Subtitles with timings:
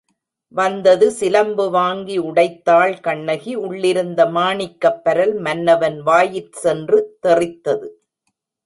[0.53, 7.89] வந்தது சிலம்பு வாங்கி உடைத்தாள் கண்ணகி உள்ளிருந்த மாணிக்கப் பரல் மன்னவன் வாயிற் சென்று தெறித்தது.